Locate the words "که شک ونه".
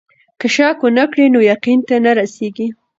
0.39-1.03